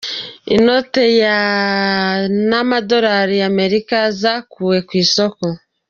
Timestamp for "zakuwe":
4.21-4.77